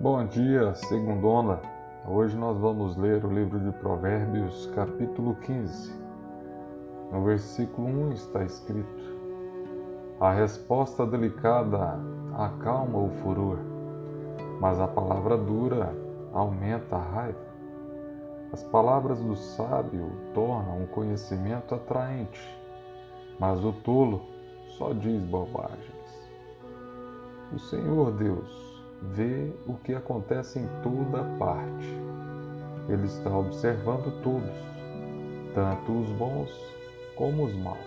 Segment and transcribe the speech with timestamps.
[0.00, 1.60] Bom dia, segundona.
[2.06, 5.92] Hoje nós vamos ler o livro de Provérbios, capítulo 15.
[7.10, 9.02] No versículo 1 está escrito:
[10.20, 11.98] A resposta delicada
[12.32, 13.58] acalma o furor,
[14.60, 15.92] mas a palavra dura
[16.32, 17.48] aumenta a raiva.
[18.52, 22.40] As palavras do sábio tornam o conhecimento atraente,
[23.36, 24.22] mas o tolo
[24.78, 26.30] só diz bobagens.
[27.52, 28.67] O Senhor Deus
[29.02, 32.00] vê o que acontece em toda parte.
[32.88, 34.56] Ele está observando todos,
[35.54, 36.50] tanto os bons
[37.16, 37.78] como os maus.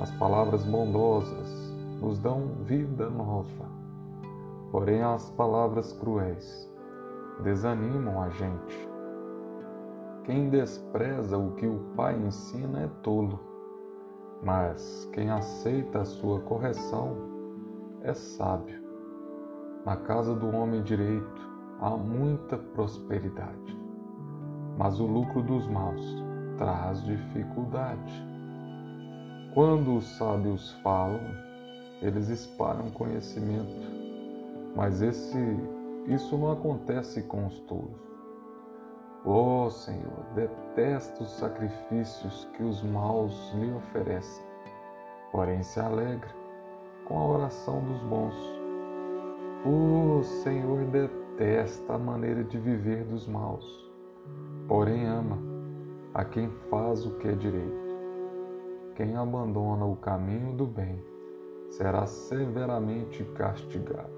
[0.00, 3.66] As palavras bondosas nos dão vida nova,
[4.70, 6.70] porém as palavras cruéis
[7.42, 8.88] desanimam a gente.
[10.24, 13.40] Quem despreza o que o pai ensina é tolo,
[14.42, 17.16] mas quem aceita a sua correção
[18.02, 18.81] é sábio.
[19.84, 23.76] Na casa do homem direito há muita prosperidade,
[24.78, 26.00] mas o lucro dos maus
[26.56, 28.24] traz dificuldade.
[29.52, 31.20] Quando os sábios falam,
[32.00, 33.88] eles espalham conhecimento,
[34.76, 35.36] mas esse,
[36.06, 38.00] isso não acontece com os tolos.
[39.24, 44.44] Ó oh, Senhor, detesto os sacrifícios que os maus lhe oferecem,
[45.32, 46.30] porém se alegra
[47.04, 48.61] com a oração dos bons.
[49.64, 53.88] O Senhor detesta a maneira de viver dos maus,
[54.66, 55.38] porém ama
[56.12, 57.96] a quem faz o que é direito.
[58.96, 61.00] Quem abandona o caminho do bem
[61.70, 64.10] será severamente castigado,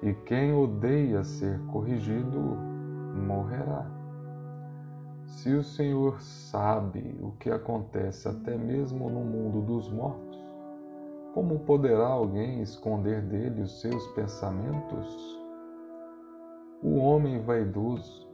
[0.00, 2.38] e quem odeia ser corrigido
[3.26, 3.90] morrerá.
[5.24, 10.23] Se o Senhor sabe o que acontece até mesmo no mundo dos mortos,
[11.34, 15.42] como poderá alguém esconder dele os seus pensamentos?
[16.80, 18.28] O homem vaidoso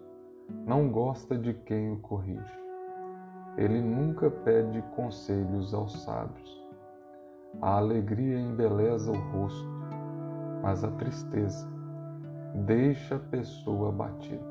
[0.67, 2.61] não gosta de quem o corrige.
[3.57, 6.63] Ele nunca pede conselhos aos sábios.
[7.63, 9.69] A alegria embeleza o rosto,
[10.63, 11.67] mas a tristeza
[12.67, 14.45] deixa a pessoa abatida.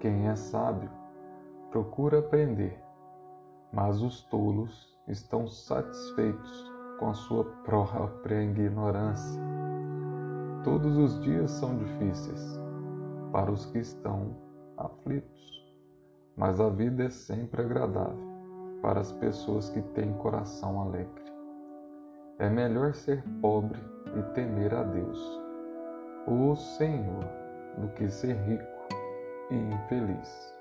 [0.00, 0.90] Quem é sábio
[1.70, 2.78] procura aprender,
[3.72, 9.40] mas os tolos estão satisfeitos com a sua própria ignorância.
[10.64, 12.60] Todos os dias são difíceis
[13.32, 14.36] para os que estão
[14.76, 15.64] aflitos,
[16.36, 18.26] mas a vida é sempre agradável
[18.82, 21.24] para as pessoas que têm coração alegre.
[22.38, 23.78] É melhor ser pobre
[24.16, 25.40] e temer a Deus,
[26.26, 27.24] o Senhor,
[27.78, 28.64] do que ser rico
[29.50, 30.54] e infeliz.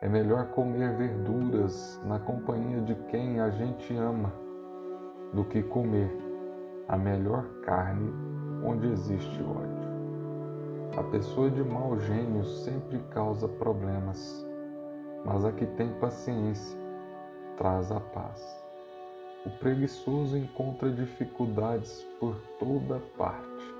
[0.00, 4.41] É melhor comer verduras na companhia de quem a gente ama
[5.32, 6.10] do que comer
[6.88, 8.12] a melhor carne
[8.64, 9.82] onde existe ódio.
[10.96, 14.46] A pessoa de mau gênio sempre causa problemas,
[15.24, 16.78] mas a que tem paciência
[17.56, 18.62] traz a paz.
[19.46, 23.74] O preguiçoso encontra dificuldades por toda parte,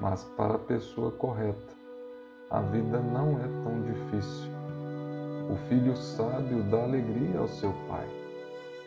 [0.00, 1.74] mas para a pessoa correta,
[2.48, 4.50] a vida não é tão difícil.
[5.50, 8.06] O filho sábio dá alegria ao seu pai,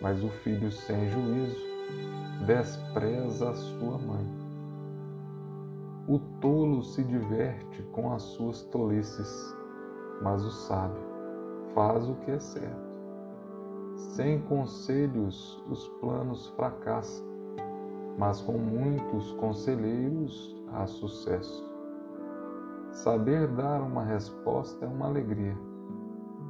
[0.01, 1.72] mas o filho sem juízo
[2.46, 4.44] despreza a sua mãe.
[6.08, 9.56] O tolo se diverte com as suas tolices,
[10.22, 11.02] mas o sábio
[11.74, 12.94] faz o que é certo.
[13.96, 17.26] Sem conselhos, os planos fracassam,
[18.18, 21.72] mas com muitos conselheiros há sucesso.
[22.92, 25.58] Saber dar uma resposta é uma alegria.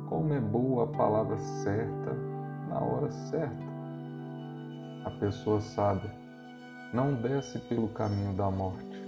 [0.10, 2.14] Como é boa a palavra certa
[2.70, 3.73] na hora certa.
[5.06, 6.12] A pessoa sábia
[6.94, 9.04] não desce pelo caminho da morte,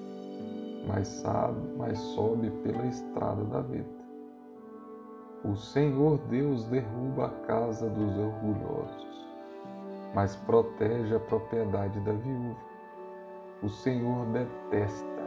[0.88, 3.96] mas sabe, mas sobe pela estrada da vida.
[5.46, 9.26] O Senhor Deus derruba a casa dos orgulhosos,
[10.14, 12.60] mas protege a propriedade da viúva.
[13.64, 15.24] O Senhor detesta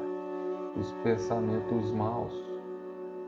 [0.77, 2.35] os pensamentos maus,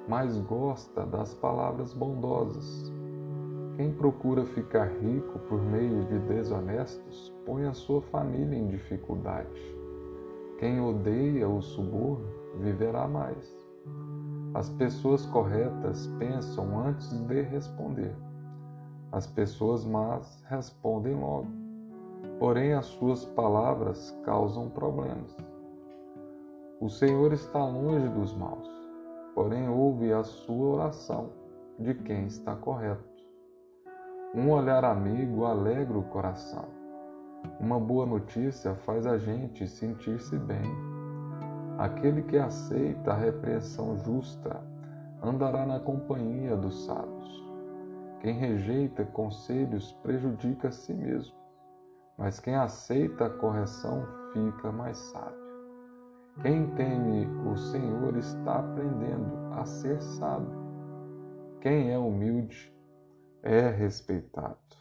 [0.07, 2.93] mas gosta das palavras bondosas.
[3.77, 6.05] Quem procura ficar rico por meio
[6.51, 9.49] desonestos põe a sua família em dificuldade.
[10.59, 12.27] Quem odeia o suborno
[12.59, 13.57] viverá mais.
[14.55, 18.17] As pessoas corretas pensam antes de responder.
[19.13, 21.47] As pessoas más respondem logo.
[22.41, 25.37] Porém, as suas palavras causam problemas.
[26.81, 28.69] O Senhor está longe dos maus,
[29.37, 31.31] porém ouve a sua oração
[31.79, 33.10] de quem está correto.
[34.33, 36.69] Um olhar amigo alegra o coração.
[37.59, 40.71] Uma boa notícia faz a gente sentir-se bem.
[41.77, 44.63] Aquele que aceita a repreensão justa
[45.21, 47.45] andará na companhia dos sábios.
[48.21, 51.35] Quem rejeita conselhos prejudica a si mesmo,
[52.17, 55.41] mas quem aceita a correção fica mais sábio.
[56.41, 60.57] Quem teme o Senhor está aprendendo a ser sábio.
[61.61, 62.73] Quem é humilde
[63.43, 64.80] é respeitado.